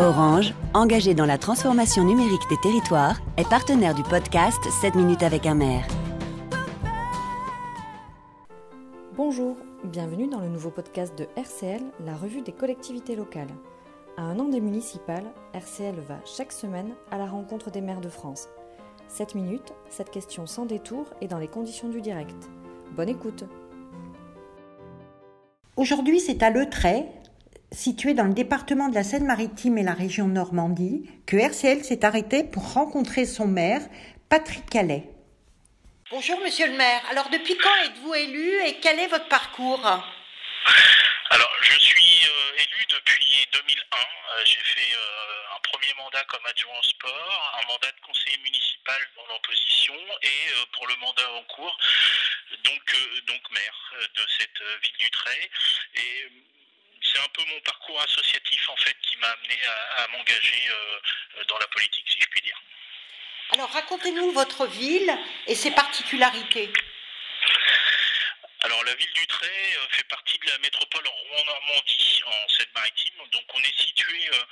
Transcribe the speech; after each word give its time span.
Orange, 0.00 0.54
engagé 0.72 1.12
dans 1.12 1.26
la 1.26 1.36
transformation 1.36 2.04
numérique 2.04 2.48
des 2.48 2.56
territoires, 2.56 3.20
est 3.36 3.46
partenaire 3.46 3.94
du 3.94 4.02
podcast 4.02 4.58
7 4.80 4.94
minutes 4.94 5.22
avec 5.22 5.44
un 5.44 5.52
maire. 5.52 5.86
Bonjour, 9.14 9.56
bienvenue 9.84 10.26
dans 10.26 10.40
le 10.40 10.48
nouveau 10.48 10.70
podcast 10.70 11.18
de 11.18 11.28
RCL, 11.36 11.82
la 12.06 12.16
revue 12.16 12.40
des 12.40 12.52
collectivités 12.52 13.14
locales. 13.14 13.50
À 14.16 14.22
un 14.22 14.38
an 14.38 14.48
des 14.48 14.62
municipales, 14.62 15.30
RCL 15.52 15.96
va 16.08 16.16
chaque 16.24 16.52
semaine 16.52 16.94
à 17.10 17.18
la 17.18 17.26
rencontre 17.26 17.70
des 17.70 17.82
maires 17.82 18.00
de 18.00 18.08
France. 18.08 18.48
7 19.08 19.34
minutes, 19.34 19.74
cette 19.90 20.10
question 20.10 20.46
sans 20.46 20.64
détour 20.64 21.04
et 21.20 21.28
dans 21.28 21.38
les 21.38 21.48
conditions 21.48 21.90
du 21.90 22.00
direct. 22.00 22.48
Bonne 22.96 23.10
écoute 23.10 23.44
Aujourd'hui, 25.76 26.20
c'est 26.20 26.42
à 26.42 26.48
Le 26.48 26.70
Situé 27.72 28.14
dans 28.14 28.24
le 28.24 28.34
département 28.34 28.88
de 28.88 28.94
la 28.96 29.04
Seine-Maritime 29.04 29.78
et 29.78 29.84
la 29.84 29.94
région 29.94 30.26
Normandie, 30.26 31.08
que 31.26 31.36
RCL 31.36 31.84
s'est 31.84 32.04
arrêté 32.04 32.42
pour 32.42 32.72
rencontrer 32.72 33.26
son 33.26 33.46
maire, 33.46 33.80
Patrick 34.28 34.68
Calais. 34.68 35.04
Bonjour 36.10 36.40
Monsieur 36.40 36.66
le 36.66 36.76
maire. 36.76 37.00
Alors 37.12 37.30
depuis 37.30 37.56
quand 37.56 37.74
êtes-vous 37.84 38.14
élu 38.14 38.60
et 38.66 38.80
quel 38.80 38.98
est 38.98 39.06
votre 39.06 39.28
parcours 39.28 39.86
Alors 39.86 41.52
je 41.62 41.78
suis 41.78 42.18
euh, 42.26 42.58
élu 42.58 42.86
depuis 42.90 43.46
2001. 43.52 43.96
Euh, 43.96 44.42
J'ai 44.44 44.58
fait 44.66 44.90
euh, 44.96 45.56
un 45.56 45.60
premier 45.70 45.94
mandat 45.96 46.24
comme 46.26 46.44
adjoint 46.46 46.74
au 46.76 46.82
sport, 46.82 47.54
un 47.62 47.66
mandat 47.70 47.92
de 47.92 48.00
conseiller 48.04 48.38
municipal 48.42 48.98
dans 49.14 49.32
l'opposition 49.32 49.94
et 50.22 50.50
euh, 50.58 50.64
pour 50.72 50.88
le 50.88 50.96
mandat 50.96 51.30
en 51.38 51.44
cours, 51.54 51.78
donc, 52.64 52.82
euh, 52.94 53.20
donc 53.28 53.42
maire 53.54 53.94
de 54.16 54.22
cette 54.40 54.60
euh, 54.60 54.76
ville 54.82 54.98
du 54.98 55.10
Trait. 55.12 55.50
Et 55.94 56.24
euh, 56.26 56.28
c'est 57.02 57.18
un 57.18 57.28
peu 57.32 57.44
mon 57.46 57.60
parcours 57.60 58.00
associatif 58.02 58.68
en 58.70 58.76
fait 58.76 58.96
qui 59.02 59.16
m'a 59.16 59.28
amené 59.28 59.58
à, 59.66 60.02
à 60.02 60.08
m'engager 60.08 60.68
euh, 60.70 61.44
dans 61.48 61.58
la 61.58 61.66
politique, 61.68 62.06
si 62.08 62.20
je 62.20 62.26
puis 62.26 62.40
dire. 62.42 62.60
Alors 63.52 63.70
racontez-nous 63.70 64.32
votre 64.32 64.66
ville 64.66 65.18
et 65.46 65.54
ses 65.54 65.72
particularités. 65.72 66.72
Alors 68.62 68.84
la 68.84 68.94
ville 68.94 69.12
du 69.14 69.26
Trait 69.26 69.46
euh, 69.76 69.88
fait 69.90 70.04
partie 70.04 70.38
de 70.38 70.46
la 70.50 70.58
métropole 70.58 71.06
Rouen-Normandie 71.06 72.20
en 72.26 72.48
Seine-Maritime. 72.48 73.16
Donc 73.32 73.44
on 73.54 73.60
est 73.62 73.78
situé 73.80 74.28
euh, 74.32 74.44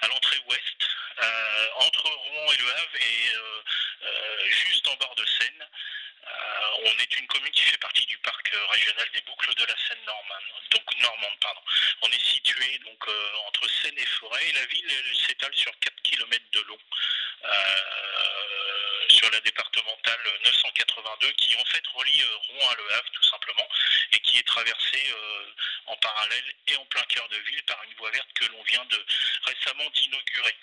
à 0.00 0.08
l'entrée 0.08 0.40
ouest, 0.48 0.88
euh, 1.22 1.68
entre 1.76 2.08
Rouen 2.10 2.52
et 2.52 2.56
Le 2.56 2.68
Havre 2.72 2.96
et 2.96 3.36
euh, 3.36 3.62
euh, 4.02 4.50
juste 4.50 4.88
en 4.88 4.96
bord 4.96 5.14
de 5.14 5.24
Seine. 5.24 5.68
Euh, 6.32 6.84
on 6.84 6.98
est 7.02 7.16
une 7.18 7.26
commune 7.26 7.52
qui 7.52 7.62
fait 7.62 7.78
partie 7.78 8.06
du 8.06 8.18
parc 8.18 8.52
euh, 8.54 8.66
régional 8.66 9.06
des 9.12 9.20
boucles 9.22 9.54
de 9.54 9.64
la 9.64 9.76
Seine 9.76 10.04
normande. 10.06 10.42
Donc 10.70 11.00
normande, 11.00 11.38
pardon. 11.40 11.60
On 12.02 12.08
est 12.08 12.22
situé 12.22 12.78
donc 12.84 13.08
euh, 13.08 13.32
entre 13.46 13.68
Seine 13.68 13.98
et 13.98 14.06
Forêt 14.06 14.48
et 14.48 14.52
la 14.52 14.66
ville 14.66 14.90
s'étale 15.26 15.54
sur 15.54 15.72
4 15.80 15.94
km 16.02 16.44
de 16.52 16.60
long 16.62 16.78
sur 19.08 19.30
la 19.30 19.40
départementale 19.40 20.20
982 20.44 21.32
qui 21.32 21.54
en 21.56 21.64
fait 21.64 21.82
relie 21.94 22.22
Rouen 22.24 22.70
à 22.70 22.74
Le 22.76 22.92
Havre 22.94 23.10
tout 23.12 23.24
simplement 23.24 23.68
et 24.12 24.20
qui 24.20 24.38
est 24.38 24.46
traversée 24.46 25.14
en 25.86 25.96
parallèle 25.96 26.54
et 26.68 26.76
en 26.76 26.84
plein 26.86 27.02
cœur 27.02 27.28
de 27.28 27.36
ville 27.36 27.62
par 27.64 27.82
une 27.82 27.94
voie 27.94 28.10
verte 28.10 28.32
que 28.34 28.46
l'on 28.46 28.62
vient 28.62 28.84
de 28.86 29.04
récemment 29.44 29.90
d'inaugurer. 29.90 30.56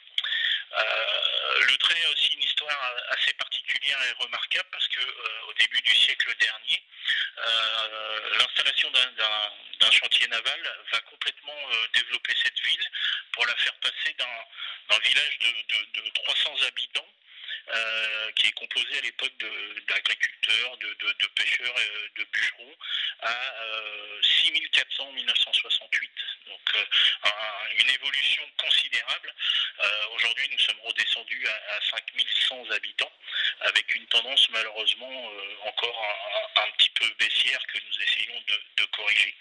Euh, 0.78 1.59
le 1.70 1.78
trait 1.78 2.03
a 2.06 2.09
aussi 2.12 2.34
une 2.36 2.44
histoire 2.44 2.94
assez 3.09 3.34
particulière 3.34 3.98
et 4.03 4.23
remarquable 4.23 4.70
parce 4.72 4.88
que 4.88 5.02
euh, 5.02 5.42
au 5.50 5.53
début 5.53 5.81
du 5.81 5.95
siècle 5.95 6.34
dernier, 6.39 6.84
euh, 7.39 8.38
l'installation 8.38 8.92
d'un- 8.92 9.09
chantier 9.92 10.28
naval 10.28 10.62
va 10.92 11.00
complètement 11.02 11.58
développer 11.94 12.34
cette 12.44 12.59
ville 12.59 12.92
pour 13.31 13.45
la 13.47 13.56
faire 13.56 13.73
passer 13.75 14.14
d'un 14.17 15.00
village 15.00 15.40
de, 15.40 15.47
de- 15.75 16.02
de 16.06 16.09
300 16.14 16.56
habitants 16.67 17.08
euh, 17.73 18.31
qui 18.36 18.48
est 18.48 18.52
composé 18.53 18.98
à 18.98 19.02
l'époque 19.02 19.34
d'agriculteurs, 19.88 20.78
de, 20.78 20.88
de- 20.94 21.13
de 21.19 21.28
pêcheurs 21.35 21.75
et 21.80 22.19
de 22.19 22.24
bûcherons, 22.25 22.75
à 23.22 23.53
euh, 23.63 24.22
6400 24.44 25.03
en 25.07 25.12
1968. 25.13 26.12
Donc 26.47 26.59
euh, 26.75 26.85
un- 27.24 27.72
une 27.79 27.90
évolution 27.90 28.44
considérable. 28.58 29.34
Euh, 29.84 30.06
Aujourd'hui, 30.16 30.47
nous 30.52 30.59
sommes 30.59 30.79
redescendus 30.84 31.47
à, 31.47 31.75
à 31.75 31.81
5100 31.91 32.72
habitants, 32.72 33.12
avec 33.62 33.94
une 33.96 34.06
tendance 34.08 34.50
malheureusement 34.50 35.31
euh, 35.31 35.56
encore 35.68 36.16
un, 36.58 36.72
petit 36.78 36.90
peu 36.90 37.06
baissière 37.19 37.59
que 37.68 37.78
nous 37.88 38.02
essayons 38.03 38.41
de, 38.47 38.85
corriger. 38.85 39.35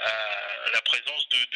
Euh, 0.00 0.70
la 0.72 0.82
présence 0.82 1.28
de- 1.28 1.46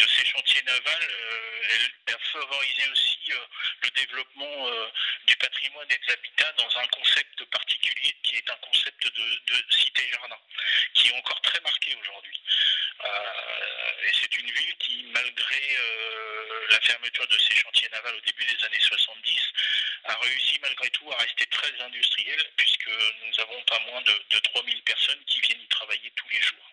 de 0.00 0.08
ces 0.08 0.24
chantiers 0.24 0.62
navals, 0.62 1.08
euh, 1.10 1.68
elle 2.06 2.14
a 2.14 2.18
favorisé 2.32 2.88
aussi 2.90 3.18
euh, 3.32 3.38
le 3.82 3.90
développement 3.90 4.68
euh, 4.68 4.88
du 5.26 5.36
patrimoine 5.36 5.86
et 5.90 5.98
de 5.98 6.06
l'habitat 6.08 6.52
dans 6.52 6.78
un 6.78 6.86
concept 6.86 7.44
particulier 7.44 8.14
qui 8.22 8.36
est 8.36 8.50
un 8.50 8.56
concept 8.56 9.04
de, 9.04 9.64
cité-jardin, 9.68 10.38
qui 10.94 11.08
est 11.08 11.14
encore 11.18 11.40
très 11.42 11.60
marqué 11.60 11.96
aujourd'hui. 12.00 12.40
Et 14.04 14.12
c'est 14.12 14.38
une 14.38 14.50
ville 14.50 14.76
qui, 14.78 15.04
malgré 15.12 15.76
la 16.68 16.80
fermeture 16.80 17.26
de 17.28 17.38
ces 17.38 17.54
chantiers 17.56 17.88
navals 17.90 18.16
au 18.16 18.20
début 18.20 18.44
des 18.44 18.64
années 18.64 18.80
70, 18.80 19.52
a 20.04 20.14
réussi 20.16 20.58
malgré 20.60 20.90
tout 20.90 21.10
à 21.12 21.16
rester 21.16 21.46
très 21.46 21.80
industrielle, 21.80 22.50
puisque 22.56 22.88
nous 22.88 23.40
avons 23.40 23.62
pas 23.62 23.78
moins 23.90 24.02
de, 24.02 24.22
de 24.30 24.38
3000 24.38 24.82
personnes 24.82 25.24
qui 25.26 25.40
viennent 25.40 25.62
y 25.62 25.68
travailler 25.68 26.10
tous 26.16 26.28
les 26.28 26.40
jours. 26.42 26.70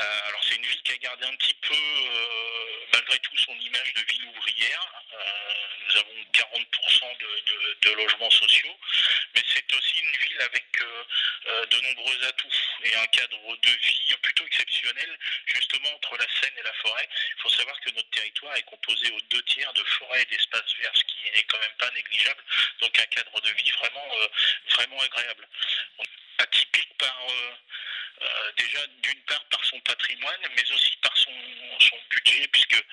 Euh, 0.00 0.28
alors 0.28 0.40
c'est 0.44 0.54
une 0.54 0.66
ville 0.66 0.82
qui 0.82 0.92
a 0.92 0.96
gardé 0.98 1.24
un 1.24 1.34
petit 1.36 1.54
peu, 1.54 1.74
euh, 1.74 2.86
malgré 2.94 3.18
tout, 3.18 3.36
son 3.36 3.54
image 3.54 3.94
de 3.94 4.00
ville 4.12 4.24
ouvrière. 4.26 5.02
Euh, 5.12 5.52
nous 5.88 5.96
avons 5.96 6.14
40% 6.32 7.18
de, 7.18 7.92
logements 7.94 8.30
sociaux, 8.30 8.76
mais 9.34 9.42
c'est 9.52 9.74
aussi 9.74 9.98
une 9.98 10.16
ville 10.18 10.40
avec 10.42 10.64
de 11.70 11.80
nombreux 11.80 12.24
atouts 12.28 12.48
et 12.84 12.94
un 12.94 13.06
cadre 13.06 13.56
de 13.56 13.70
vie 13.70 14.14
plutôt 14.22 14.46
exceptionnel, 14.46 15.18
justement 15.46 15.88
entre 15.96 16.16
la 16.16 16.26
Seine 16.28 16.52
et 16.58 16.62
la 16.62 16.72
forêt. 16.74 17.08
Il 17.36 17.42
faut 17.42 17.48
savoir 17.48 17.80
que 17.80 17.90
notre 17.90 18.10
territoire 18.10 18.54
est 18.56 18.62
composé 18.62 19.10
aux 19.10 19.20
deux 19.22 19.42
tiers 19.44 19.72
de 19.72 19.82
forêts 19.84 20.22
et 20.22 20.26
d'espaces 20.26 20.74
verts, 20.80 20.92
ce 20.94 21.02
qui 21.04 21.30
n'est 21.34 21.42
quand 21.44 21.58
même 21.58 21.76
pas 21.78 21.90
négligeable. 21.90 22.44
Donc 22.80 23.00
un 23.00 23.06
cadre 23.06 23.40
de 23.40 23.50
vie 23.50 23.70
vraiment, 23.70 24.08
vraiment 24.70 25.00
agréable. 25.00 25.48
Atypique 26.38 26.96
par 26.98 27.26
euh, 28.22 28.52
déjà 28.56 28.86
d'une 29.02 29.22
part 29.22 29.44
par 29.46 29.64
son 29.64 29.80
patrimoine, 29.80 30.40
mais 30.56 30.72
aussi 30.72 30.96
par 30.96 31.16
son, 31.16 31.32
son 31.80 31.96
budget, 32.10 32.46
puisque 32.48 32.84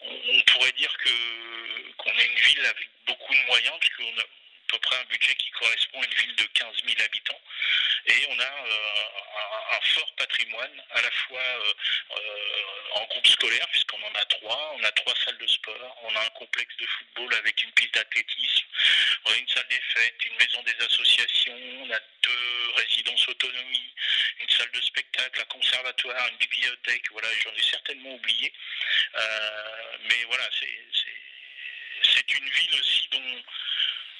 on, 0.00 0.40
pourrait 0.46 0.72
dire 0.72 0.96
que 0.98 1.92
qu'on 1.96 2.18
est 2.18 2.26
une 2.26 2.40
ville 2.40 2.66
avec 2.66 2.88
beaucoup 3.06 3.34
de 3.34 3.46
moyens, 3.46 3.74
puisqu'on 3.80 4.18
a 4.18 4.24
peu 4.70 4.78
près 4.78 4.96
un 4.96 5.04
budget 5.04 5.34
qui 5.34 5.50
correspond 5.50 6.00
à 6.00 6.04
une 6.04 6.14
ville 6.14 6.36
de 6.36 6.44
15 6.44 6.76
000 6.86 7.00
habitants, 7.04 7.40
et 8.06 8.26
on 8.30 8.38
a 8.38 8.44
euh, 8.44 9.76
un, 9.76 9.80
fort 9.82 10.14
patrimoine 10.16 10.82
à 10.90 11.02
la 11.02 11.10
fois 11.10 11.40
euh, 11.40 11.72
euh, 12.12 12.94
en 12.94 13.04
groupe 13.06 13.26
scolaire, 13.26 13.68
puisqu'on 13.70 14.02
en 14.02 14.14
a 14.14 14.24
trois, 14.26 14.76
on 14.78 14.84
a 14.84 14.92
trois 14.92 15.14
salles 15.24 15.38
de 15.38 15.46
sport, 15.46 15.98
on 16.04 16.16
a 16.16 16.20
un 16.20 16.30
complexe 16.30 16.76
de 16.76 16.86
football 16.86 17.34
avec 17.34 17.62
une 17.64 17.72
piste 17.72 17.94
d'athlétisme, 17.94 18.66
on 19.24 19.32
a 19.32 19.36
une 19.36 19.48
salle 19.48 19.68
des 19.68 19.80
fêtes, 19.94 20.24
une 20.26 20.36
maison 20.36 20.62
des 20.62 20.84
associations, 20.84 21.58
on 21.82 21.90
a 21.90 22.00
deux 22.22 22.72
résidences 22.76 23.28
autonomie, 23.28 23.94
une 24.40 24.50
salle 24.50 24.70
de 24.70 24.80
spectacle, 24.80 25.40
un 25.40 25.44
conservatoire, 25.44 26.28
une 26.28 26.38
bibliothèque, 26.38 27.10
voilà, 27.10 27.28
j'en 27.42 27.52
ai 27.52 27.62
certainement 27.62 28.14
oublié. 28.14 28.52
Mais 30.04 30.24
voilà, 30.26 30.48
c'est 32.02 32.38
une 32.38 32.48
ville 32.48 32.80
aussi 32.80 33.08
dont 33.10 33.42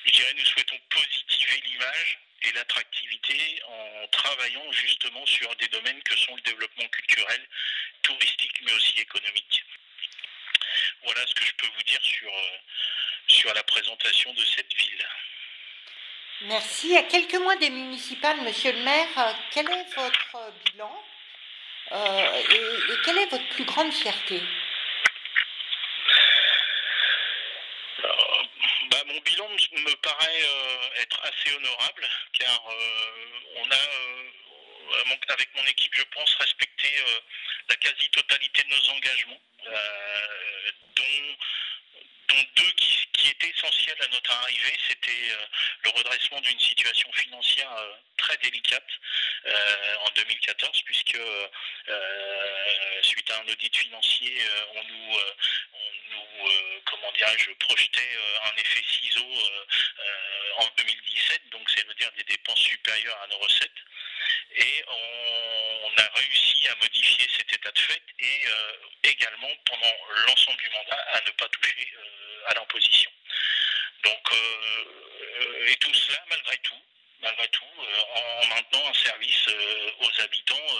je 0.04 0.10
dirais 0.12 0.34
nous 0.36 0.44
souhaitons 0.44 0.78
positiver 0.90 1.62
l'image 1.66 2.18
et 2.42 2.52
l'attractivité 2.52 3.62
en 3.66 4.06
travaillant 4.08 4.72
justement 4.72 5.24
sur 5.26 5.54
des 5.56 5.68
domaines 5.68 6.02
que 6.02 6.16
sont 6.16 6.34
le 6.36 6.42
développement 6.42 6.88
culturel, 6.88 7.48
touristique, 8.02 8.60
mais 8.62 8.72
aussi 8.72 9.00
économique. 9.00 9.64
Voilà 11.04 11.26
ce 11.26 11.34
que 11.34 11.44
je 11.44 11.52
peux 11.52 11.66
vous 11.66 11.82
dire 11.82 12.02
sur, 12.02 12.32
euh, 12.32 12.58
sur 13.28 13.54
la 13.54 13.62
présentation 13.62 14.32
de 14.32 14.44
cette 14.44 14.74
ville. 14.74 15.06
Merci. 16.42 16.96
À 16.96 17.02
quelques 17.02 17.34
mois 17.34 17.56
des 17.56 17.70
municipales, 17.70 18.40
Monsieur 18.42 18.72
le 18.72 18.82
maire, 18.82 19.18
euh, 19.18 19.32
quel 19.50 19.70
est 19.70 19.94
votre 19.94 20.52
bilan 20.64 21.04
euh, 21.92 22.42
et 22.50 22.94
quelle 23.04 23.18
est 23.18 23.26
votre 23.26 23.48
plus 23.48 23.64
grande 23.64 23.92
fierté 23.92 24.40
Alors, 27.98 28.44
bah, 28.90 29.02
bilan 29.20 29.48
me 29.48 29.94
paraît 29.96 30.42
euh, 30.42 31.02
être 31.02 31.20
assez 31.24 31.54
honorable 31.54 32.08
car 32.32 32.68
euh, 32.68 33.40
on 33.56 33.70
a, 33.70 33.74
euh, 33.74 35.16
avec 35.28 35.54
mon 35.54 35.64
équipe, 35.66 35.94
je 35.94 36.02
pense, 36.14 36.34
respecté 36.36 36.88
la 37.68 37.76
quasi-totalité 37.76 38.62
de 38.64 38.68
nos 38.68 38.90
engagements, 38.90 39.40
dont, 40.96 41.36
deux 42.56 42.72
qui, 42.72 43.28
étaient 43.28 43.50
essentiels 43.50 44.02
à 44.02 44.08
notre 44.08 44.30
arrivée. 44.32 44.76
C'était 44.88 45.34
le 45.84 45.90
redressement 45.90 46.40
d'une 46.40 46.58
situation 46.58 47.12
financière 47.12 47.70
très 48.16 48.36
délicate 48.38 48.88
en 49.46 50.10
2014, 50.16 50.82
puisque 50.82 51.20
suite 53.02 53.30
à 53.30 53.40
un 53.40 53.48
audit 53.48 53.76
financier, 53.76 54.38
on 54.74 54.84
nous, 54.84 55.18
où, 56.14 56.48
comment 56.86 57.12
dirais-je, 57.12 57.50
projetait 57.52 58.18
un 58.44 58.56
effet 58.56 58.82
ciseau 58.88 59.26
en 60.58 60.66
2017, 60.76 61.48
donc 61.50 61.68
c'est 61.70 61.86
veut 61.86 61.94
dire 61.94 62.12
des 62.16 62.24
dépenses 62.24 62.60
supérieures 62.60 63.18
à 63.22 63.26
nos 63.28 63.38
recettes. 63.38 63.70
Et 64.56 64.84
on, 64.88 65.98
a 65.98 66.08
réussi 66.14 66.68
à 66.68 66.74
modifier 66.76 67.26
cet 67.36 67.52
état 67.52 67.70
de 67.70 67.78
fait 67.78 68.02
et 68.20 68.44
également 69.04 69.50
pendant 69.66 69.92
l'ensemble 70.26 70.58
du 70.58 70.70
mandat 70.70 71.02
à 71.12 71.20
ne 71.22 71.30
pas 71.32 71.48
toucher 71.48 71.88
à 72.46 72.54
l'imposition. 72.54 73.10
Donc, 74.04 74.32
et 75.66 75.76
tout 75.76 75.94
cela 75.94 76.24
malgré 76.28 76.56
tout, 76.58 76.82
malgré 77.20 77.48
tout, 77.48 77.64
en 78.14 78.46
maintenant 78.46 78.88
un 78.88 78.94
service 78.94 79.46
aux 80.00 80.20
habitants 80.20 80.78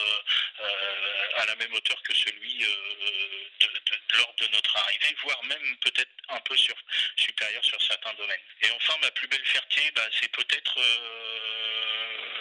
à 1.36 1.46
la 1.46 1.56
même 1.56 1.72
hauteur 1.74 2.00
que 2.02 2.14
celui 2.14 2.58
de, 2.58 4.18
lors 4.18 4.34
de 4.34 4.46
notre 4.48 4.76
arrivée, 4.76 5.16
voire 5.22 5.42
même 5.44 5.76
peut-être 5.78 6.10
un 6.28 6.40
peu 6.40 6.56
sur, 6.56 6.74
supérieur 7.16 7.64
sur 7.64 7.80
certains 7.82 8.14
domaines. 8.14 8.40
Et 8.62 8.70
enfin, 8.72 8.94
ma 9.02 9.10
plus 9.12 9.28
belle 9.28 9.44
fierté, 9.44 9.90
bah, 9.94 10.06
c'est 10.20 10.30
peut-être 10.30 10.78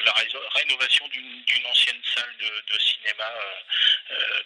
la 0.05 0.13
rénovation 0.55 1.07
d'une 1.09 1.65
ancienne 1.65 2.01
salle 2.15 2.35
de, 2.37 2.79
cinéma 2.79 3.33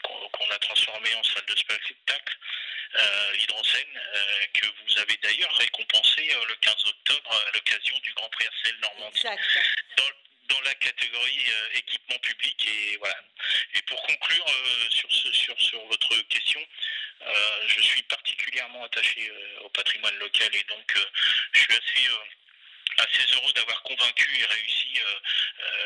qu'on 0.01 0.49
a 0.49 0.59
transformée 0.59 1.13
en 1.15 1.23
salle 1.23 1.45
de 1.45 1.55
spectacle 1.55 2.37
euh, 2.95 3.35
Hydrocène, 3.39 3.97
euh, 3.97 4.45
que 4.53 4.67
vous 4.85 4.99
avez 4.99 5.17
d'ailleurs 5.17 5.55
récompensé 5.55 6.29
euh, 6.31 6.45
le 6.47 6.55
15 6.55 6.75
octobre 6.85 7.31
à 7.31 7.51
l'occasion 7.53 7.97
du 8.03 8.13
Grand 8.13 8.29
Prix 8.29 8.45
RCL 8.45 8.79
Normandie. 8.81 9.23
Dans, 9.23 10.03
dans, 10.53 10.61
la 10.61 10.73
catégorie 10.75 11.45
équipement 11.75 12.17
public 12.19 12.67
et 12.67 12.97
voilà. 12.97 13.17
Et 13.75 13.81
pour 13.83 14.01
conclure 14.03 14.45
sur, 14.89 15.11
sur, 15.11 15.59
sur 15.59 15.85
votre 15.85 16.15
question, 16.29 16.59
je 17.67 17.81
suis 17.81 18.03
particulièrement 18.03 18.83
attaché 18.83 19.31
au 19.61 19.69
patrimoine 19.69 20.15
local 20.17 20.49
et 20.53 20.63
donc 20.63 20.97
je 21.53 21.59
suis 21.59 21.73
assez 21.73 22.09
assez 22.97 23.33
heureux 23.33 23.51
d'avoir 23.53 23.81
convaincu 23.83 24.29
et 24.39 24.45
réussi 24.45 24.99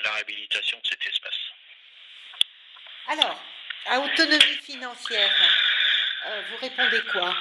la 0.04 0.12
réhabilitation 0.14 0.80
de 0.84 0.88
cet 0.88 1.08
espace. 1.08 1.40
Alors, 3.10 3.42
à 3.86 4.00
autonomie 4.02 4.58
financière, 4.66 5.32
euh, 6.26 6.42
vous 6.50 6.58
répondez 6.58 7.02
quoi? 7.10 7.34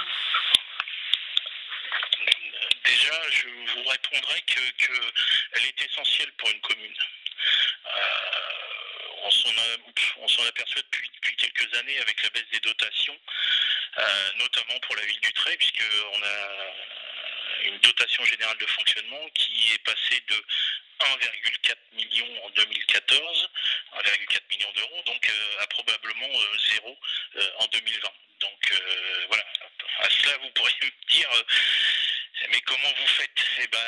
Déjà, 2.85 3.31
je 3.31 3.49
vous 3.49 3.89
répondrai 3.89 4.43
qu'elle 4.43 4.73
que 4.75 4.93
est 5.57 5.83
essentielle 5.83 6.31
pour 6.39 6.49
une 6.51 6.61
commune. 6.61 6.95
Euh, 7.97 9.87
on 10.19 10.29
s'en 10.29 10.47
aperçoit 10.47 10.83
depuis, 10.83 11.37
quelques 11.37 11.75
années 11.79 11.99
avec 12.01 12.23
la 12.23 12.31
baisse 12.31 12.49
des 12.53 12.61
dotations, 12.61 13.19
euh, 13.99 14.33
notamment 14.39 14.79
pour 14.81 14.97
la 14.97 15.05
ville 15.05 15.21
du 15.21 15.33
Trait, 15.33 15.57
puisqu'on 15.57 16.23
a 16.23 17.65
une 17.65 17.79
dotation 17.79 18.25
générale 18.25 18.59
de 18.59 18.67
fonctionnement 18.67 19.29
qui 19.35 19.73
est 19.73 19.85
passée 19.85 20.23
de 20.29 20.45
1,4 21.01 21.77
million 21.93 22.45
en 22.45 22.51
2014, 22.51 23.49
1,4 23.95 24.41
million 24.51 24.73
d'euros, 24.73 25.03
donc 25.07 25.31
à 25.61 25.67
probablement 25.67 26.29
zéro 26.71 26.99
en 27.59 27.67
2020. 27.67 28.13
Donc 28.41 28.73
euh, 28.73 29.25
voilà, 29.29 29.45
à 30.01 30.09
cela 30.11 30.37
vous 30.39 30.51
pourriez 30.51 30.77
me 30.83 31.13
dire, 31.13 31.29
euh, 31.35 31.43
mais 32.51 32.61
comment 32.63 32.93
vous 32.99 33.07
faites? 33.07 33.31
Eh 33.59 33.67
ben, 33.69 33.79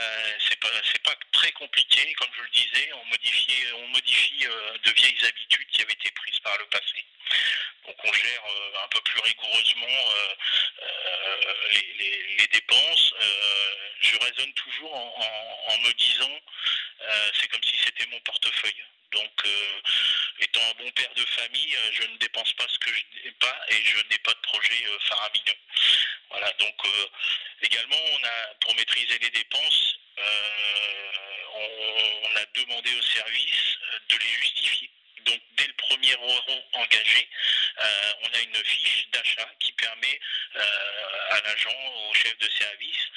c'est 0.48 0.58
pas, 0.60 0.68
pas 1.04 1.18
très 1.32 1.52
compliqué, 1.52 2.12
comme 2.14 2.28
je 2.36 2.42
le 2.42 2.48
disais, 2.50 2.92
on 2.94 3.04
modifie, 3.06 3.64
on 3.74 3.88
modifie 3.88 4.46
euh, 4.46 4.78
de 4.84 4.90
vieilles 4.92 5.26
habitudes 5.26 5.68
qui 5.70 5.82
avaient 5.82 5.92
été 5.92 6.10
prises 6.10 6.38
par 6.40 6.56
le 6.58 6.66
passé. 6.66 7.04
Donc 7.86 7.96
on 8.04 8.12
gère 8.12 8.42
un 8.84 8.88
peu 8.88 9.00
plus 9.02 9.20
rigoureusement 9.20 10.12
les, 11.98 12.46
dépenses. 12.52 13.14
je 14.00 14.16
raisonne 14.18 14.52
toujours 14.54 14.94
en 14.94 15.78
me 15.78 15.92
disant, 15.92 16.40
c'est 17.34 17.48
comme 17.48 17.62
si 17.64 17.76
c'était 17.78 18.06
mon 18.06 18.20
portefeuille. 18.20 18.84
Donc, 19.12 19.30
euh, 19.46 19.80
étant 20.40 20.60
un 20.60 20.84
bon 20.84 20.90
père 20.90 21.12
de 21.14 21.24
famille, 21.24 21.74
euh, 21.76 21.90
je 21.92 22.02
ne 22.02 22.16
dépense 22.18 22.52
pas 22.54 22.66
ce 22.68 22.78
que 22.78 22.92
je 22.92 23.02
n'ai 23.24 23.32
pas 23.32 23.56
et 23.70 23.82
je 23.82 23.96
n'ai 24.10 24.18
pas 24.18 24.34
de 24.34 24.40
projet 24.40 24.84
euh, 24.86 24.98
faramineux. 25.00 25.58
Voilà, 26.30 26.52
donc 26.58 26.76
également, 27.62 27.96
on 28.12 28.24
a, 28.24 28.54
pour 28.60 28.74
maîtriser 28.74 29.18
les 29.18 29.30
dépenses, 29.30 29.98
on, 31.54 32.36
a 32.36 32.44
demandé 32.54 32.94
au 32.94 33.02
service 33.02 33.78
de 34.10 34.16
les 34.16 34.28
justifier. 34.42 34.90
Donc, 35.24 35.40
dès 35.56 35.66
le 35.66 35.72
premier 35.72 36.12
euro 36.12 36.62
engagé, 36.74 37.28
on 37.78 38.34
a 38.34 38.40
une 38.42 38.64
fiche 38.64 39.08
d'achat 39.10 39.48
qui 39.58 39.72
permet 39.72 40.20
à 40.54 41.40
l'agent, 41.40 42.10
au 42.10 42.14
chef 42.14 42.36
de 42.38 42.48
service, 42.50 43.08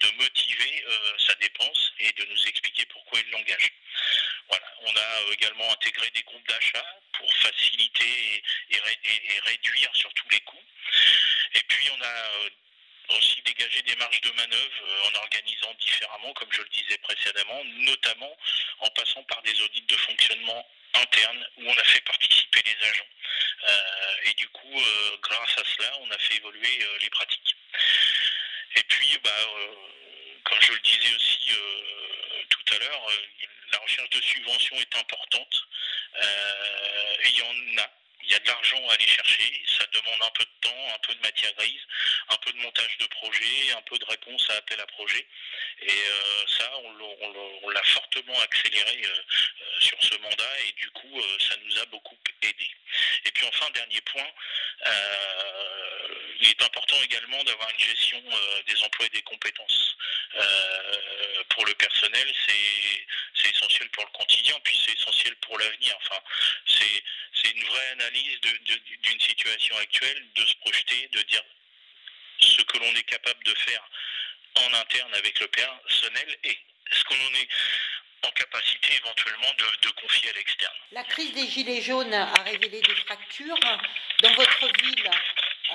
de 0.00 0.10
motiver 0.22 0.84
sa 1.18 1.34
dépense 1.36 1.92
et 2.00 2.12
de 2.12 2.24
nous 2.26 2.46
expliquer 2.46 2.84
pourquoi 2.86 3.20
il 3.20 3.30
l'engage. 3.30 3.72
Voilà, 4.48 4.66
on 4.82 4.96
a 4.96 5.32
également 5.32 5.70
intégré 5.72 6.10
des 6.10 6.22
groupes 6.22 6.46
d'achat 6.48 6.84
pour 7.12 7.32
faciliter 7.36 8.42
et, 8.70 8.80
réduire 9.46 9.90
surtout 9.94 10.28
les 10.30 10.40
coûts. 10.40 10.64
Et 11.54 11.62
puis 11.68 11.88
on 11.90 12.00
a 12.00 12.06
euh, 12.06 12.50
aussi 13.16 13.40
dégagé 13.42 13.82
des 13.82 13.96
marges 13.96 14.20
de 14.20 14.30
manœuvre 14.32 14.82
euh, 14.82 15.08
en 15.08 15.14
organisant 15.20 15.74
différemment, 15.74 16.32
comme 16.34 16.52
je 16.52 16.62
le 16.62 16.68
disais 16.68 16.98
précédemment, 16.98 17.62
notamment 17.64 18.36
en 18.80 18.90
passant 18.90 19.22
par 19.24 19.42
des 19.42 19.60
audits 19.62 19.82
de 19.82 19.96
fonctionnement 19.96 20.66
interne 20.94 21.46
où 21.58 21.68
on 21.68 21.76
a 21.76 21.84
fait 21.84 22.00
participer 22.02 22.62
les 22.64 22.88
agents. 22.88 23.08
Euh, 23.68 24.14
et 24.26 24.34
du 24.34 24.48
coup, 24.48 24.82
grâce 25.22 25.58
à 25.58 25.64
cela, 25.64 25.98
on 26.00 26.10
a 26.10 26.18
fait 26.18 26.36
évoluer 26.36 26.86
les 27.00 27.10
pratiques. 27.10 27.56
Et 28.76 28.82
puis, 28.84 29.18
bah, 29.22 29.30
comme 30.44 30.60
je 30.60 30.72
le 30.72 30.78
disais 30.80 31.14
aussi 31.14 31.50
tout 32.48 32.74
à 32.74 32.78
l'heure, 32.78 33.10
la 33.74 33.80
recherche 33.80 34.10
de 34.10 34.20
subventions 34.20 34.76
est 34.76 34.96
importante 34.96 35.66
euh, 36.22 37.16
il 37.24 37.38
y 37.38 37.42
en 37.42 37.82
a. 37.82 38.03
Il 38.26 38.32
y 38.32 38.34
a 38.34 38.38
de 38.38 38.46
l'argent 38.46 38.88
à 38.88 38.94
aller 38.94 39.06
chercher, 39.06 39.62
ça 39.78 39.86
demande 39.92 40.22
un 40.22 40.30
peu 40.30 40.44
de 40.44 40.60
temps, 40.60 40.94
un 40.94 40.98
peu 40.98 41.14
de 41.14 41.20
matière 41.20 41.52
grise, 41.54 41.82
un 42.30 42.36
peu 42.36 42.52
de 42.52 42.58
montage 42.58 42.96
de 42.98 43.06
projet, 43.06 43.72
un 43.76 43.82
peu 43.82 43.98
de 43.98 44.04
réponse 44.04 44.50
à 44.50 44.54
appel 44.54 44.80
à 44.80 44.86
projet. 44.86 45.26
Et 45.82 45.90
euh, 45.90 46.46
ça, 46.46 46.70
on 46.78 47.70
l'a 47.70 47.82
fortement 47.82 48.40
accéléré 48.40 49.02
euh, 49.04 49.80
sur 49.80 50.02
ce 50.02 50.16
mandat 50.18 50.60
et 50.68 50.72
du 50.72 50.90
coup, 50.90 51.22
ça 51.38 51.56
nous 51.64 51.78
a 51.78 51.86
beaucoup 51.86 52.16
aidé. 52.42 52.70
Et 53.24 53.30
puis 53.30 53.46
enfin, 53.46 53.70
dernier 53.74 54.00
point, 54.02 54.26
il 56.40 56.50
est 56.50 56.62
important 56.62 56.96
également 57.02 57.42
d'avoir 57.44 57.68
une 57.70 57.80
gestion 57.80 58.22
des 58.66 58.82
emplois 58.82 59.06
et 59.06 59.10
des 59.10 59.22
compétences. 59.22 59.96
pour 61.50 61.66
le 61.66 61.74
personnel, 61.74 62.34
c'est 62.46 63.50
essentiel 63.50 63.88
pour 63.90 64.04
le 64.04 64.10
quotidien, 64.18 64.58
puis 64.64 64.78
c'est 64.84 64.92
essentiel 64.92 65.34
pour 65.36 65.58
l'avenir. 65.58 65.96
Enfin, 66.02 66.20
c'est 66.66 67.50
une 67.50 67.64
vraie 67.64 67.88
analyse 67.92 68.13
d'une 68.22 69.20
situation 69.20 69.76
actuelle, 69.78 70.26
de 70.34 70.46
se 70.46 70.54
projeter, 70.56 71.08
de 71.12 71.22
dire 71.22 71.42
ce 72.40 72.62
que 72.62 72.78
l'on 72.78 72.94
est 72.94 73.04
capable 73.04 73.42
de 73.44 73.54
faire 73.54 73.88
en 74.56 74.74
interne 74.74 75.14
avec 75.14 75.38
le 75.40 75.48
personnel 75.48 76.36
et 76.44 76.58
ce 76.92 77.04
que 77.04 77.14
l'on 77.14 77.34
est 77.40 77.48
en 78.26 78.30
capacité 78.30 78.88
éventuellement 78.96 79.52
de, 79.58 79.90
confier 80.00 80.30
à 80.30 80.32
l'externe. 80.32 80.74
La 80.92 81.04
crise 81.04 81.32
des 81.32 81.46
Gilets 81.46 81.82
jaunes 81.82 82.12
a 82.12 82.42
révélé 82.42 82.80
des 82.80 82.94
fractures. 83.06 83.58
Dans 84.22 84.32
votre 84.32 84.82
ville, 84.82 85.10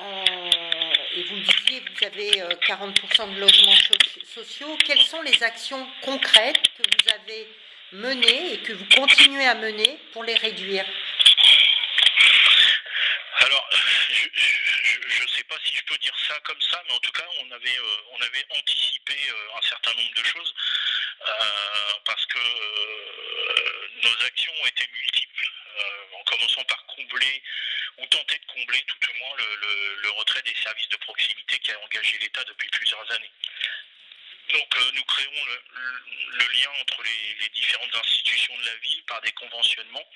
euh, 0.00 1.16
et 1.16 1.22
vous 1.24 1.36
le 1.36 1.42
disiez, 1.42 1.80
vous 1.80 2.04
avez 2.04 2.30
40% 2.66 3.22
euh, 3.22 3.34
de 3.34 3.40
logements 3.40 3.76
sociaux. 4.24 4.76
Quelles 4.84 5.02
sont 5.02 5.22
les 5.22 5.42
actions 5.42 5.86
concrètes 6.02 6.62
que 6.76 6.82
vous 6.82 7.08
avez 7.14 7.48
menées 7.92 8.54
et 8.54 8.58
que 8.62 8.72
vous 8.72 8.86
continuez 8.86 9.46
à 9.46 9.54
mener 9.54 9.98
pour 10.12 10.24
les 10.24 10.34
réduire 10.34 10.84
Alors, 13.38 13.68
je 13.70 15.22
ne 15.22 15.28
sais 15.28 15.39
pas 15.50 15.58
si 15.64 15.74
je 15.74 15.82
peux 15.82 15.98
dire 15.98 16.14
ça 16.28 16.38
comme 16.44 16.60
ça, 16.60 16.80
mais 16.86 16.94
en 16.94 17.00
tout 17.00 17.10
cas, 17.10 17.26
on 17.40 17.50
avait, 17.50 17.78
euh, 17.78 17.96
on 18.12 18.22
avait 18.22 18.46
anticipé 18.50 19.16
un 19.56 19.62
certain 19.62 19.92
nombre 19.94 20.14
de 20.14 20.24
choses 20.24 20.54
parce 22.04 22.24
que 22.26 22.38
nos 24.02 24.24
actions 24.24 24.52
ont 24.62 24.66
été 24.66 24.88
multiples, 24.92 25.50
en 26.14 26.22
commençant 26.24 26.64
par 26.64 26.86
combler 26.86 27.42
ou 27.98 28.06
tenter 28.06 28.38
de 28.38 28.46
combler 28.46 28.82
tout 28.86 29.10
au 29.10 29.14
moins 29.18 29.36
le, 29.36 30.10
retrait 30.10 30.42
des 30.42 30.54
services 30.62 30.88
de 30.88 30.96
proximité 30.96 31.58
qui 31.58 31.72
a 31.72 31.80
engagé 31.80 32.18
l'État 32.18 32.44
depuis 32.44 32.68
plusieurs 32.68 33.10
années. 33.12 33.30
Donc 34.52 34.76
euh, 34.76 34.90
nous 34.94 35.04
créons 35.04 35.44
le, 35.44 36.46
lien 36.52 36.70
entre 36.80 37.02
les, 37.02 37.48
différentes 37.50 37.94
institutions 37.94 38.56
de 38.58 38.66
la 38.66 38.76
ville 38.76 39.02
par 39.04 39.20
des 39.20 39.32
conventionnements, 39.32 40.08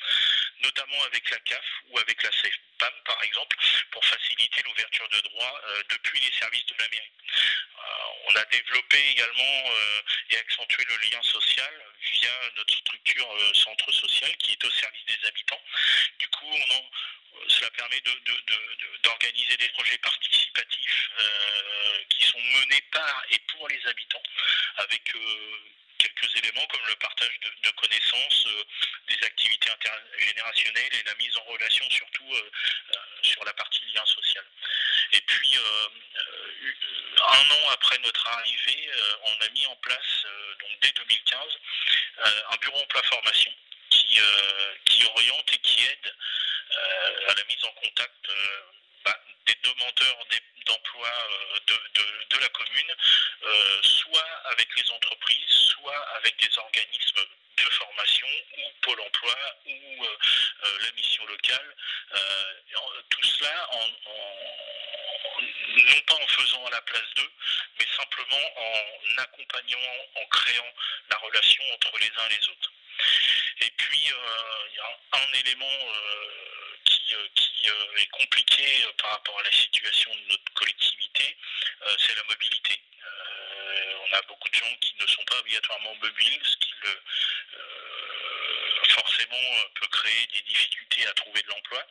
notamment 0.63 1.03
avec 1.05 1.31
la 1.31 1.39
CAF 1.39 1.65
ou 1.91 1.99
avec 1.99 2.23
la 2.23 2.33
CEFPAM 2.75 2.95
par 3.05 3.23
exemple, 3.23 3.57
pour 3.91 4.05
faciliter 4.05 4.63
l'ouverture 4.63 5.09
de 5.09 5.21
droits 5.21 5.61
euh, 5.65 5.83
depuis 5.91 6.21
les 6.21 6.33
services 6.33 6.67
de 6.67 6.75
la 6.79 6.89
mairie. 6.89 7.13
Euh, 7.79 8.29
on 8.29 8.37
a 8.37 8.45
développé 8.47 8.99
également 9.11 9.71
et 10.31 10.37
accentué 10.39 10.85
le 10.89 10.97
lien 11.09 11.23
social 11.23 11.85
via 12.13 12.31
notre 12.57 12.75
structure 12.75 13.55
centre 13.55 13.93
social 13.93 14.37
qui 14.39 14.53
est 14.53 14.65
au 14.65 14.71
service 14.71 15.05
des 15.07 15.29
habitants. 15.29 15.61
Du 16.19 16.29
coup, 16.29 16.55
cela 17.49 17.71
permet 17.73 18.01
d'organiser 19.03 19.57
des 19.57 19.69
projets 19.71 19.99
participatifs 19.99 21.11
qui 22.09 22.23
sont 22.23 22.41
menés 22.41 22.83
par 22.93 23.25
et 23.31 23.39
pour 23.53 23.69
les 23.69 23.87
habitants, 23.87 24.23
avec 24.77 25.13
quelques 25.99 26.37
éléments 26.37 26.67
comme 26.67 26.87
le 26.89 26.97
partage 26.97 27.39
de, 27.63 27.71
connaissances, 27.71 28.49
des 29.09 29.27
activités 29.27 29.71
intergénérationnelles 29.71 30.95
et 30.95 31.03
la 31.05 31.15
mise 31.17 31.37
en 31.37 31.45
relation 31.45 31.89
surtout 31.91 32.35
sur 33.23 33.45
la 33.45 33.53
partie 33.55 33.83
lien 33.95 34.05
social. 34.07 34.45
Et 35.13 35.21
puis, 35.21 35.59
un 37.23 37.51
an 37.51 37.69
après 37.73 37.99
notre 37.99 38.27
arrivée, 38.27 38.91
on 39.25 39.45
a 39.45 39.49
mis 39.51 39.67
en 39.67 39.77
place, 39.77 40.27
donc 40.61 40.71
dès 40.83 40.91
2015, 40.93 41.59
un 42.51 42.57
bureau 42.57 42.79
emploi 42.79 43.03
formation 43.03 43.53
qui, 43.91 44.21
oriente 45.05 45.53
et 45.53 45.59
qui 45.59 45.85
aide 45.85 46.15
à 47.29 47.35
la 47.35 47.45
mise 47.45 47.65
en 47.65 47.73
contact 47.73 48.29
bah, 49.05 49.21
des 49.47 49.57
demandeurs 49.63 50.27
d'emploi 50.67 51.11
de, 51.67 52.39
la 52.41 52.49
commune, 52.49 52.95
soit 53.83 54.43
avec 54.51 54.69
les 54.77 54.91
entreprises, 54.91 55.49
soit 55.49 56.09
avec 56.17 56.37
des 56.37 56.59
organismes 56.59 57.25
de 57.57 57.71
formation 57.71 58.29
ou 58.59 58.61
Pôle 58.83 59.01
emploi 59.01 59.37
ou 59.67 60.07
la 60.81 60.93
mission 60.93 61.25
locale. 61.27 61.75
tout 63.09 63.23
cela 63.23 63.69
en, 63.73 63.89
non 65.41 66.01
pas 66.07 66.15
en 66.15 66.27
faisant 66.27 66.67
à 66.67 66.71
la 66.71 66.81
place 66.83 67.15
d'eux, 67.17 67.33
mais 67.79 67.87
simplement 67.97 68.51
en 68.57 69.19
accompagnant, 69.19 69.79
en 70.17 70.27
créant 70.27 70.73
la 71.11 71.17
relation 71.19 71.65
entre 71.75 71.99
les 71.99 72.11
uns 72.19 72.29
et 72.29 72.39
les 72.41 72.49
autres. 72.49 72.73
Et 73.61 73.71
puis, 73.77 73.99
il 73.99 74.77
y 74.77 74.81
a 74.81 74.99
un 75.13 75.33
élément 75.41 75.79
qui, 77.35 77.69
est 77.69 78.11
compliqué 78.11 78.65
par 78.99 79.11
rapport 79.13 79.39
à 79.39 79.43
la 79.43 79.53
situation 79.53 80.15
de 80.15 80.33
notre 80.33 80.53
collectivité, 80.55 81.37
c'est 81.99 82.15
la 82.15 82.25
mobilité. 82.25 82.81
on 84.11 84.17
a 84.17 84.23
beaucoup 84.23 84.49
de 84.49 84.55
gens 84.55 84.77
qui 84.81 84.95
ne 85.01 85.07
sont 85.07 85.25
pas 85.25 85.39
obligatoirement 85.39 85.95
mobiles, 85.97 86.41
ce 86.45 86.57
qui 86.57 86.75
forcément 88.89 89.37
peut 89.75 89.87
créer 89.89 90.27
des 90.33 90.41
difficultés 90.43 91.07
à 91.07 91.13
trouver 91.15 91.43
de 91.43 91.49
l'emploi. 91.49 91.85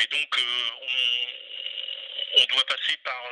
Et 0.00 0.06
donc, 0.06 0.38
on, 2.36 2.44
doit 2.46 2.66
passer 2.66 2.96
par, 3.04 3.22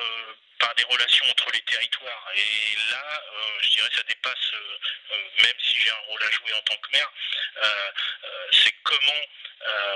par 0.58 0.74
des 0.76 0.84
relations 0.84 1.26
entre 1.30 1.50
les 1.52 1.62
territoires. 1.62 2.28
Et 2.34 2.76
là, 2.90 3.22
je 3.62 3.68
dirais, 3.70 3.90
ça 3.94 4.02
dépasse, 4.04 4.52
même 5.42 5.56
si 5.58 5.78
j'ai 5.80 5.90
un 5.90 6.02
rôle 6.08 6.22
à 6.22 6.30
jouer 6.30 6.52
en 6.54 6.62
tant 6.62 6.76
que 6.76 6.90
maire, 6.92 7.12
c'est 8.52 8.74
comment 8.82 9.22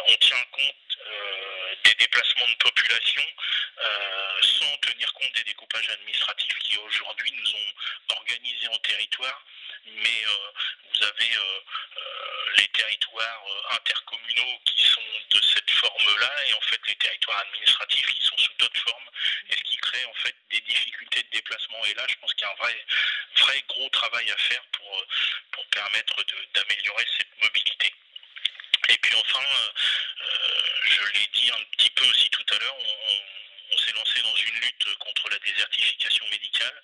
on 0.06 0.16
tient 0.16 0.44
compte 0.52 0.98
des 1.84 1.94
déplacements 1.94 2.48
de 2.48 2.54
population 2.56 3.24
sans 4.42 4.76
tenir 4.78 5.12
compte 5.14 5.32
des 5.36 5.44
découpages 5.44 5.88
administratifs 5.90 6.58
qui 6.60 6.78
aujourd'hui 6.78 7.32
nous 7.32 7.54
ont 7.54 8.16
organisés 8.16 8.68
en 8.68 8.78
territoire. 8.78 9.44
Mais 9.86 10.24
vous 10.92 11.02
avez 11.04 11.30
les 12.56 12.68
territoires 12.68 13.44
intercommunaux 13.70 14.58
qui 14.64 14.82
sont 14.82 15.00
de 15.30 15.40
cette 15.40 15.70
forme-là 15.70 16.32
et 16.46 16.54
en 16.54 16.60
fait 16.62 16.80
les 16.86 16.96
territoires 16.96 17.38
administratifs 17.40 18.06
qui 18.14 18.24
sont 18.24 18.38
sous 18.38 18.54
d'autres 18.58 18.80
formes 18.80 19.08
et 19.50 19.56
ce 19.56 19.62
qui 19.62 19.76
crée 19.76 20.04
en 20.04 20.14
fait 20.14 20.34
des 20.50 20.60
difficultés 20.60 21.22
de 21.22 21.30
déplacement. 21.30 21.84
Et 21.86 21.94
là, 21.94 22.06
je 22.08 22.14
pense 22.16 22.32
qu'il 22.34 22.42
y 22.42 22.46
a 22.46 22.52
un 22.52 22.54
vrai, 22.54 22.86
vrai 23.36 23.64
gros 23.68 23.88
travail 23.90 24.30
à 24.30 24.36
faire 24.36 24.62
pour, 24.72 25.04
pour 25.52 25.66
permettre 25.66 26.22
d'améliorer 26.54 27.06
cette 27.18 27.42
mobilité. 27.42 27.92
Et 28.88 28.96
puis 28.98 29.14
enfin, 29.16 29.44
je 30.84 31.18
l'ai 31.18 31.26
dit 31.32 31.50
un 31.50 31.64
petit 31.76 31.90
peu 31.90 32.04
aussi 32.06 32.28
tout 32.30 32.44
à 32.52 32.58
l'heure, 32.58 32.76
on, 33.70 33.76
s'est 33.78 33.92
lancé 33.92 34.22
dans 34.22 34.36
une 34.36 34.54
lutte 34.60 34.98
contre 34.98 35.28
la 35.30 35.38
désertification 35.38 36.24
médicale. 36.28 36.82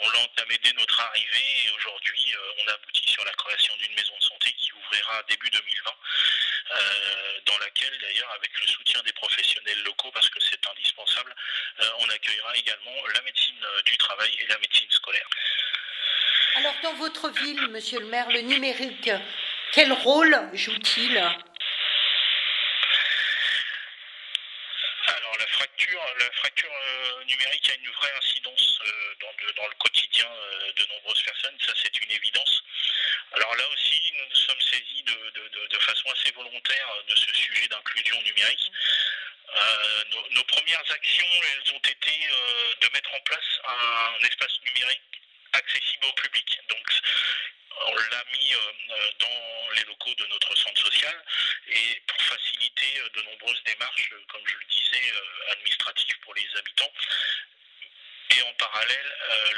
On 0.00 0.08
l'a 0.10 0.20
entamé 0.20 0.58
dès 0.62 0.72
notre 0.72 1.00
arrivée 1.00 1.66
et 1.66 1.70
aujourd'hui, 1.76 2.34
on 2.58 2.68
aboutit 2.68 3.06
sur 3.06 3.24
la 3.24 3.32
création 3.32 3.76
d'une 3.76 3.94
maison 3.94 4.16
de 4.18 4.24
santé 4.24 4.52
qui 4.52 4.72
ouvrira 4.72 5.22
début 5.28 5.50
2020, 5.50 5.90
dans 7.44 7.58
laquelle 7.58 7.98
d'ailleurs, 8.00 8.30
avec 8.32 8.50
le 8.58 8.66
soutien 8.68 9.02
des 9.02 9.12
professionnels 9.12 9.82
locaux, 9.82 10.10
parce 10.12 10.30
que 10.30 10.40
c'est 10.40 10.66
indispensable, 10.66 11.34
on 11.98 12.08
accueillera 12.08 12.56
également 12.56 13.06
la 13.14 13.22
médecine 13.22 13.66
du 13.84 13.98
travail 13.98 14.34
et 14.40 14.46
la 14.46 14.58
médecine 14.58 14.90
scolaire. 14.90 15.28
Alors 16.56 16.74
dans 16.82 16.94
votre 16.94 17.30
ville, 17.30 17.68
monsieur 17.68 18.00
le 18.00 18.06
maire, 18.06 18.28
le 18.30 18.40
numérique, 18.40 19.10
quel 19.72 19.92
rôle 19.92 20.36
joue-t-il? 20.52 21.16
Alors 25.06 25.38
la 25.38 25.46
fracture, 25.46 26.02
fracture 26.34 26.70
numérique 27.26 27.70
a 27.70 27.74
une 27.74 27.90
vraie 27.90 28.12
incidence 28.18 28.80
dans, 29.20 29.66
le, 29.66 29.74
quotidien 29.78 30.28
de 30.76 30.86
nombreuses 30.86 31.22
personnes, 31.22 31.56
ça 31.64 31.72
c'est 31.82 32.00
une 32.00 32.10
évidence. 32.10 32.62
Alors 33.32 33.54
là 33.54 33.68
aussi, 33.72 34.12
nous 34.18 34.24
nous 34.28 34.36
sommes 34.36 34.60
saisis 34.60 35.02
de, 35.04 35.78
façon 35.78 36.10
assez 36.10 36.30
volontaire 36.32 36.88
de 37.08 37.14
ce 37.16 37.32
sujet 37.34 37.66
d'inclusion 37.68 38.20
numérique. 38.22 38.72
nos, 40.32 40.44
premières 40.44 40.90
actions, 40.90 41.42
elles 41.52 41.72
ont 41.74 41.78
été 41.78 42.28
de 42.80 42.88
mettre 42.92 43.14
en 43.14 43.20
place 43.20 43.60
un 43.66 44.24
espace 44.26 44.60
numérique 44.64 45.00
accessible 45.52 46.06
au 46.06 46.12
public. 46.12 46.60
Donc, 46.68 46.86
on 47.86 47.94
l'a 47.94 48.24
mis 48.32 48.52
dans 49.18 49.70
les 49.74 49.84
locaux 49.84 50.14
de 50.14 50.26
notre 50.26 50.54
centre 50.56 50.80
social 50.80 51.24
et 51.68 52.02
pour 52.06 52.20
faciliter 52.22 53.02
de 53.14 53.22
nombreuses 53.22 53.62
démarches, 53.64 54.12
comme 54.28 54.46
je 54.46 54.56
le 54.56 54.64
disais, 54.70 55.12
administratives 55.50 56.18
pour 56.20 56.34
les 56.34 56.46
habitants. 56.56 56.92
Et 58.36 58.42
en 58.42 58.54
parallèle, 58.54 59.12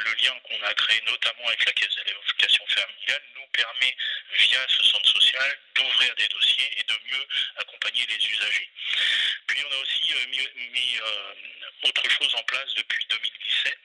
le 0.05 0.15
lien 0.15 0.39
qu'on 0.41 0.63
a 0.63 0.75
créé 0.75 1.01
notamment 1.03 1.47
avec 1.49 1.65
la 1.67 1.73
Caisse 1.73 1.95
d'allocation 1.95 2.67
familiale 2.67 3.23
nous 3.35 3.47
permet, 3.53 3.97
via 4.39 4.67
ce 4.69 4.83
centre 4.85 5.11
social, 5.13 5.59
d'ouvrir 5.75 6.15
des 6.15 6.29
dossiers 6.29 6.71
et 6.79 6.85
de 6.85 6.95
mieux 7.05 7.27
accompagner 7.57 8.07
les 8.07 8.17
usagers. 8.17 8.71
Puis 9.47 9.63
on 9.69 9.73
a 9.73 9.77
aussi 9.77 10.15
mis, 10.71 10.99
autre 11.83 12.11
chose 12.11 12.35
en 12.35 12.43
place 12.45 12.75
depuis 12.75 13.05
2017 13.07 13.79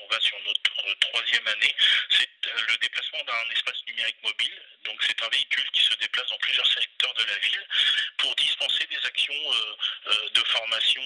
on 0.00 0.06
va 0.08 0.20
sur 0.20 0.38
notre 0.46 0.98
troisième 1.00 1.46
année, 1.48 1.74
c'est 2.10 2.28
le 2.68 2.76
déplacement 2.78 3.22
d'un 3.24 3.50
espace 3.52 3.82
numérique 3.86 4.22
mobile. 4.22 4.62
Donc 4.84 5.02
c'est 5.06 5.22
un 5.22 5.28
véhicule 5.28 5.70
qui 5.72 5.82
se 5.82 5.94
déplace 5.94 6.28
dans 6.28 6.38
plusieurs 6.38 6.66
secteurs 6.66 7.14
de 7.14 7.24
la 7.24 7.38
ville 7.38 7.66
pour 8.18 8.34
dispenser 8.36 8.86
des 8.86 9.06
actions 9.06 9.52
de 10.34 10.44
formation 10.44 11.02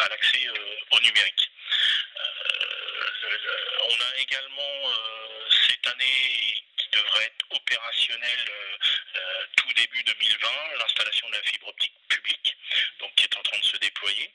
à 0.00 0.08
l'accès 0.08 0.48
au 0.90 1.00
numérique. 1.00 1.50
on 3.88 4.00
a 4.00 4.16
également 4.18 4.92
cette 5.50 5.86
année 5.86 6.64
qui 6.76 6.88
devrait 6.92 7.24
être 7.24 7.46
opérationnelle 7.50 8.50
tout 9.56 9.72
début 9.74 10.02
2020, 10.02 10.48
l'installation 10.78 11.28
de 11.28 11.34
la 11.34 11.42
fibre 11.42 11.68
optique 11.68 11.94
publique, 12.08 12.56
donc 13.00 13.14
qui 13.14 13.24
est 13.24 13.36
en 13.36 13.42
train 13.42 13.58
de 13.58 13.64
se 13.64 13.76
déployer. 13.78 14.30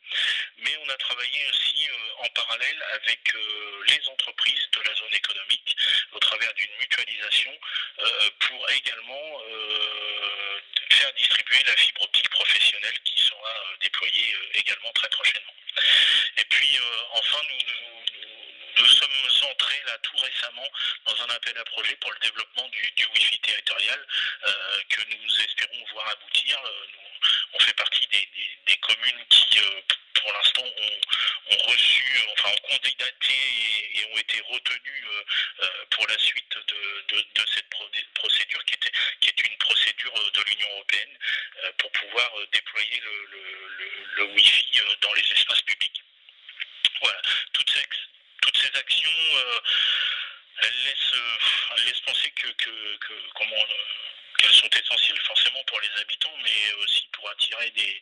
Mais 0.60 0.78
on 0.84 0.89
a 0.89 0.98
travaillé 0.98 1.48
aussi 1.50 1.89
en 2.20 2.28
parallèle 2.50 2.84
avec 2.94 3.34
les 3.88 4.08
entreprises 4.10 4.70
de 4.72 4.82
la 4.82 4.96
zone 4.96 5.13
économique 5.13 5.75
au 6.13 6.20
travers 6.20 6.51
d'une 6.56 6.72
mutualisation 6.79 7.51
pour 8.39 8.70
également 8.72 9.41
faire 10.89 11.13
distribuer 11.13 11.63
la 11.65 11.75
fibre 11.75 12.01
optique 12.01 12.29
professionnelle 12.29 13.00
qui 13.03 13.22
sera 13.22 13.53
déployée 13.82 14.36
également 14.56 14.91
très 14.94 15.10
prochainement. 15.10 15.53
Et 16.38 16.46
puis 16.46 16.79
enfin, 17.13 17.38
nous, 17.50 18.82
nous, 18.82 18.88
sommes 18.88 19.51
entrés 19.51 19.82
là 19.86 19.98
tout 20.01 20.18
récemment 20.18 20.70
dans 21.06 21.22
un 21.22 21.29
appel 21.29 21.58
à 21.58 21.65
projet 21.65 21.96
pour 21.98 22.12
le 22.12 22.20
développement 22.20 22.68
du, 22.70 22.91
du 22.96 23.06
Wi-Fi 23.06 23.39
territorial 23.41 24.08
que 24.89 25.01
nous 25.03 25.41
espérons 25.41 25.86
voir 25.94 26.10
aboutir. 26.10 26.58
on 27.53 27.60
fait 27.60 27.74
partie 27.74 28.08
des, 28.08 28.75
communes 28.77 29.25
qui, 29.29 29.60
ont 32.70 32.78
candidaté 32.78 33.34
et, 33.96 34.06
ont 34.14 34.18
été 34.18 34.42
retenues 34.42 35.06
pour 35.92 36.08
la 36.08 36.18
suite 36.18 36.58
de, 36.68 37.46
cette 37.54 37.70
procédure 38.14 38.64
qui, 38.66 38.76
était, 38.76 38.92
qui 39.22 39.30
est 39.30 39.48
une 39.48 39.58
procédure 39.58 40.32
de 40.32 40.42
l'Union 40.44 40.70
européenne 40.72 41.18
pour 41.78 41.92
pouvoir 41.92 42.32
déployer 42.52 43.02
le, 43.02 44.24
Wi-Fi 44.36 44.82
dans 45.02 45.14
les 45.14 45.32
espaces 45.32 45.62
publics. 45.62 46.04
Voilà, 47.02 47.22
toutes 47.54 47.70
ces, 47.70 47.86
toutes 48.42 48.58
ces 48.58 48.78
actions, 48.78 49.12
elles, 50.62 50.84
laissent, 51.86 52.02
penser 52.06 52.32
que, 52.32 52.48
comment, 53.36 53.66
qu'elles 54.38 54.54
sont 54.54 54.70
essentielles 54.70 55.22
forcément 55.26 55.64
pour 55.66 55.80
les 55.82 56.02
habitants, 56.02 56.36
mais 56.44 56.74
aussi 56.84 57.08
pour 57.14 57.30
attirer 57.30 57.72
des, 57.72 58.02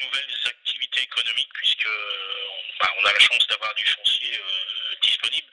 nouvelles 0.00 0.46
activités 0.46 1.02
économiques, 1.02 1.52
puisque 1.52 1.86
on 3.00 3.04
a 3.04 3.12
la 3.12 3.18
chance 3.18 3.46
d'avoir 3.48 3.74
du 3.74 3.84
foncier 3.84 4.40
disponible, 5.02 5.46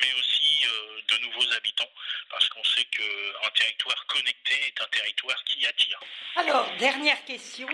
mais 0.00 0.12
aussi 0.18 0.64
de 1.08 1.18
nouveaux 1.18 1.52
habitants, 1.52 1.90
parce 2.30 2.48
qu'on 2.48 2.64
sait 2.64 2.84
qu'un 2.84 3.50
territoire 3.54 4.06
connecté 4.06 4.54
est 4.66 4.80
un 4.82 4.86
territoire 4.88 5.42
qui 5.44 5.66
attire. 5.66 6.00
Alors, 6.36 6.70
dernière 6.78 7.24
question. 7.24 7.68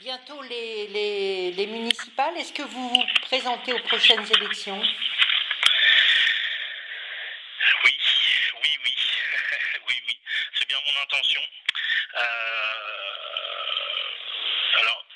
bientôt 0.00 0.42
les, 0.42 1.52
les, 1.52 1.66
municipales. 1.66 2.36
Est-ce 2.36 2.52
que 2.52 2.62
vous 2.62 2.88
vous 2.88 3.04
présentez 3.22 3.72
aux 3.72 3.82
prochaines 3.84 4.26
élections 4.36 4.80
Oui, 7.84 7.98
oui, 8.62 8.78
oui. 8.84 8.94
oui, 9.86 10.02
oui. 10.06 10.18
C'est 10.58 10.68
bien 10.68 10.78
mon 10.84 11.02
intention. 11.02 11.40
Euh, 12.16 12.20
alors, 14.80 15.06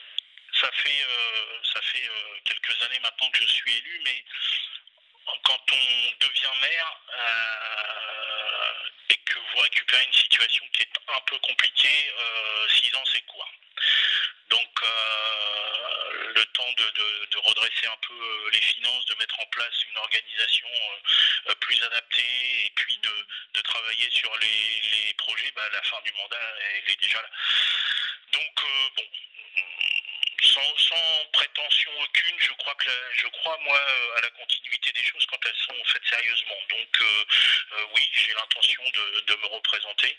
ça 0.60 0.70
fait, 0.72 1.02
euh, 1.02 1.58
ça 1.72 1.80
fait 1.80 2.06
euh, 2.06 2.38
quelques 2.44 2.82
années 2.84 3.00
que 3.30 3.40
je 3.40 3.52
suis 3.52 3.76
élu, 3.76 4.00
mais 4.04 4.24
quand 5.44 5.60
on 5.72 6.26
devient 6.26 6.60
maire 6.60 7.00
et 9.08 9.16
que 9.16 9.38
vous 9.38 9.58
récupérez 9.60 10.04
une 10.04 10.12
situation 10.12 10.64
qui 10.72 10.82
est 10.82 10.92
un 11.08 11.20
peu 11.22 11.38
compliquée, 11.38 12.12
six 12.68 12.94
ans 12.96 13.04
c'est 13.12 13.24
quoi? 13.26 13.46
Donc 14.50 14.82
euh, 14.82 16.32
le 16.34 16.44
temps 16.46 16.72
de, 16.76 16.84
redresser 17.44 17.86
un 17.86 17.96
peu 18.06 18.14
euh, 18.14 18.50
les 18.52 18.60
finances, 18.60 19.04
de 19.06 19.14
mettre 19.16 19.38
en 19.38 19.46
place 19.46 19.74
une 19.90 19.98
organisation 19.98 20.68
euh, 21.48 21.54
plus 21.56 21.82
adaptée 21.82 22.66
et 22.66 22.72
puis 22.74 22.98
de, 22.98 23.60
travailler 23.60 24.08
sur 24.10 24.30
les, 24.38 25.14
projets, 25.16 25.50
bah, 25.56 25.68
la 25.72 25.82
fin 25.82 26.00
du 26.04 26.12
mandat 26.12 26.36
elle 26.76 26.92
est 26.92 27.00
déjà 27.00 27.20
là. 27.20 27.28
Donc 28.32 28.64
bon, 28.96 29.04
sans, 30.54 31.28
prétention 31.32 31.90
aucune, 32.02 32.36
je 32.38 32.52
crois 32.52 32.74
que 32.74 32.90
je 33.16 33.26
crois 33.28 33.58
moi 33.64 33.80
à 34.16 34.20
la 34.20 34.30
continuité 34.30 34.92
des 34.92 35.02
choses 35.02 35.26
quand 35.26 35.38
elles 35.46 35.62
sont 35.66 35.84
faites 35.86 36.06
sérieusement. 36.08 36.56
Donc 36.68 37.02
oui, 37.94 38.08
j'ai 38.12 38.32
l'intention 38.34 38.82
de, 39.26 39.34
me 39.34 39.46
représenter. 39.46 40.16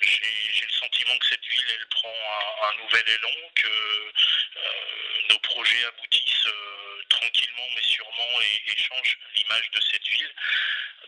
J'ai 0.00 0.66
le 0.66 0.72
sentiment 0.72 1.18
que 1.18 1.26
cette 1.26 1.44
ville 1.44 1.76
elle 1.78 1.86
prend 1.88 2.14
un 2.62 2.82
nouvel 2.82 3.08
élan, 3.08 3.50
que 3.54 3.68
euh, 3.68 5.28
nos 5.30 5.38
projets 5.40 5.84
aboutissent 5.84 6.46
euh, 6.46 7.02
tranquillement 7.08 7.68
mais 7.74 7.82
sûrement 7.82 8.40
et, 8.40 8.76
changent 8.76 9.18
l'image 9.36 9.70
de 9.70 9.80
cette 9.80 10.06
ville. 10.08 10.34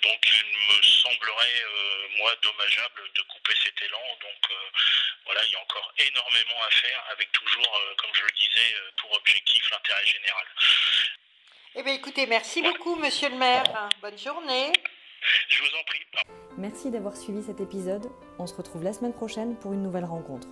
Donc 0.02 0.20
il 0.26 0.44
me 0.44 0.82
semblerait, 0.82 1.62
euh, 1.62 2.08
moi, 2.18 2.34
dommageable 2.42 3.02
de 3.14 3.22
couper 3.22 3.54
cet 3.62 3.80
élan. 3.82 3.98
Donc 4.20 4.52
voilà, 5.24 5.42
il 5.44 5.52
y 5.52 5.56
a 5.56 5.60
encore 5.60 5.92
énormément 5.98 6.62
à 6.62 6.70
faire 6.70 7.04
avec 7.10 7.32
toujours, 7.32 7.80
comme 7.96 8.10
je 8.14 8.24
le 8.24 8.30
disais, 8.32 8.74
pour 8.98 9.12
objectif 9.12 9.70
l'intérêt 9.70 10.06
général. 10.06 10.46
Eh 11.76 11.82
bien 11.82 11.94
écoutez, 11.94 12.26
merci 12.26 12.62
beaucoup 12.62 12.96
monsieur 12.96 13.30
le 13.30 13.36
maire. 13.36 13.64
Bonne 14.00 14.18
journée. 14.18 14.72
Je 15.48 15.60
vous 15.60 15.76
en 15.76 15.84
prie. 15.84 16.00
Merci 16.58 16.90
d'avoir 16.90 17.16
suivi 17.16 17.42
cet 17.42 17.60
épisode. 17.60 18.06
On 18.38 18.46
se 18.46 18.54
retrouve 18.54 18.84
la 18.84 18.92
semaine 18.92 19.14
prochaine 19.14 19.58
pour 19.58 19.72
une 19.72 19.82
nouvelle 19.82 20.04
rencontre. 20.04 20.46